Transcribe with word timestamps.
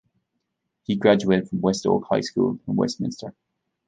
He 0.81 0.95
graduated 0.95 1.47
from 1.47 1.61
West-Oak 1.61 2.07
High 2.09 2.21
School 2.21 2.59
in 2.67 2.75
Westminster. 2.75 3.35